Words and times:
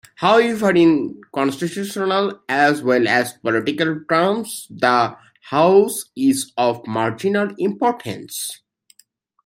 However, 0.15 0.71
in 0.71 1.21
constitutional 1.31 2.41
as 2.49 2.81
well 2.81 3.07
as 3.07 3.33
political 3.33 4.03
terms, 4.09 4.65
the 4.71 5.15
House 5.43 6.05
is 6.15 6.51
of 6.57 6.81
marginal 6.87 7.53
importance. 7.59 8.61